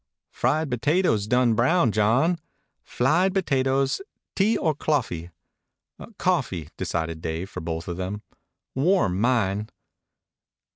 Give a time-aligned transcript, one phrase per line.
[0.31, 2.39] "Fried potatoes done brown, John."
[2.83, 4.01] "Flied plotatoes.
[4.35, 5.29] Tea or cloffee?"
[6.17, 8.23] "Coffee," decided Dave for both of them.
[8.73, 9.69] "Warm mine."